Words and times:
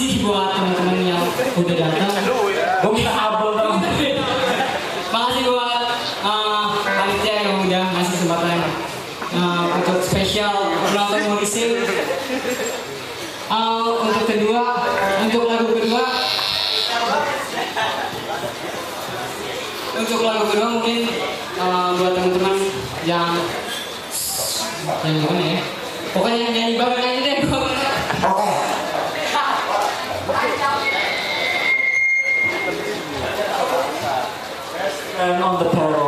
kasih 0.00 0.24
buat 0.24 0.56
teman-teman 0.56 1.12
yang 1.12 1.20
udah 1.60 1.76
datang. 1.76 2.24
Gue 2.24 2.92
minta 2.96 3.12
abon 3.12 3.52
dong. 3.52 3.84
Makasih 5.12 5.42
buat 5.44 5.82
eh, 6.24 6.68
panitia 6.88 7.28
uh, 7.36 7.40
yang 7.44 7.56
udah 7.68 7.84
ngasih 7.92 8.12
kesempatan 8.16 8.58
uh, 9.36 9.76
untuk 9.76 10.00
spesial 10.00 10.72
ulang 10.72 11.36
Munising. 11.36 11.84
Uh, 11.84 11.92
eh, 13.52 13.88
untuk 14.08 14.24
kedua, 14.24 14.64
untuk 15.20 15.42
lagu 15.44 15.68
kedua, 15.68 16.04
untuk 20.00 20.20
lagu 20.24 20.44
kedua 20.48 20.68
mungkin 20.80 21.00
uh, 21.60 21.88
buat 22.00 22.12
teman-teman 22.16 22.56
yang 23.04 23.36
yang 25.04 25.16
gimana 25.20 25.44
ya, 25.44 25.60
pokoknya 26.16 26.38
yang 26.40 26.52
nyanyi 26.56 26.74
bareng 26.80 27.04
aja 27.04 27.20
deh. 27.20 27.36
Oke. 27.52 27.72
Oh, 28.24 28.48
oh. 28.48 28.69
on 35.40 35.64
the 35.64 35.70
pole. 35.70 35.99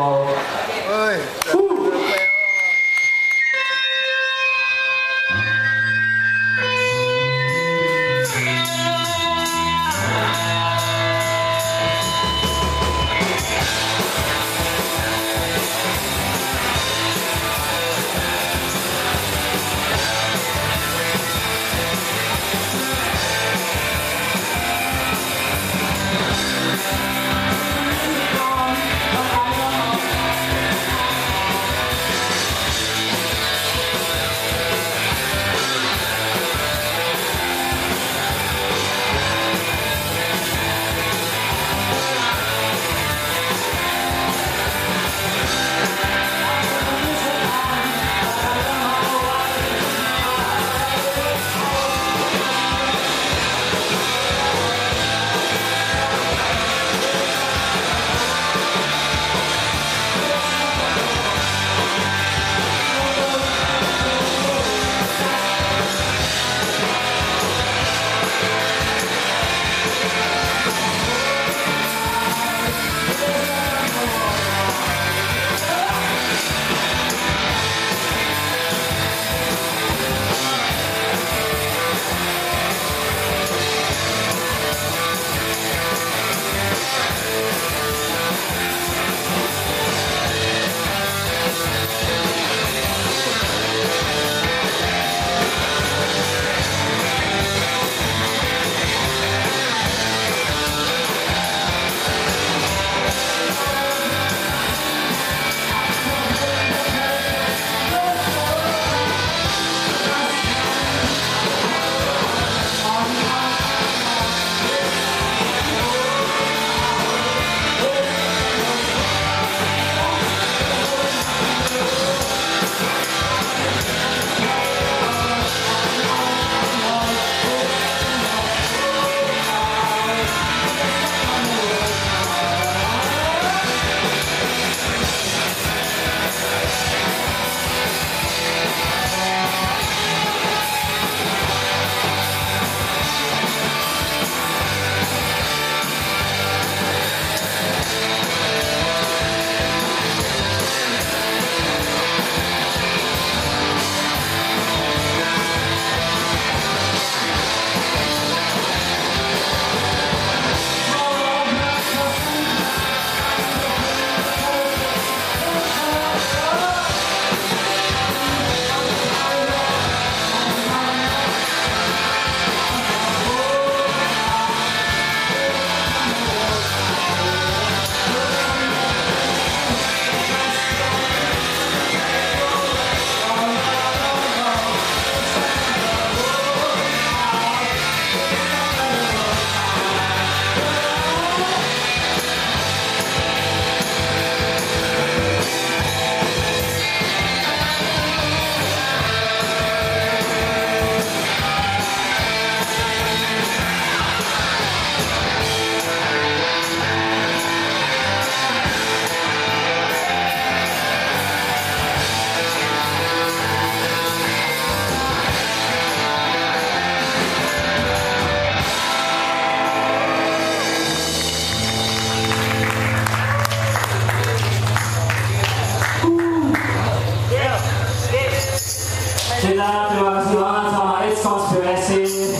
Sulawesi, 231.52 232.34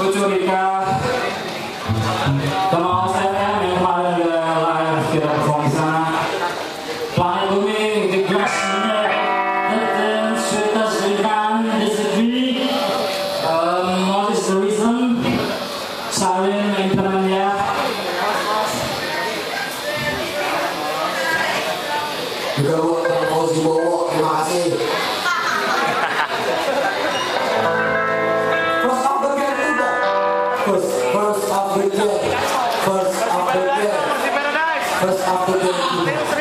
Ujurika, 0.00 0.77
after 31.78 31.90
first 32.84 33.22
after 33.22 33.60
the 33.60 33.88
first 35.00 35.22
after 35.28 36.37